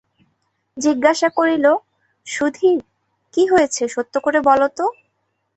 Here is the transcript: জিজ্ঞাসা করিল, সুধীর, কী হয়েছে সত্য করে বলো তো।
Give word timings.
জিজ্ঞাসা 0.77 1.29
করিল, 1.37 1.65
সুধীর, 2.27 2.77
কী 3.33 3.43
হয়েছে 3.47 3.83
সত্য 3.87 4.13
করে 4.25 4.39
বলো 4.49 4.67
তো। 4.77 4.85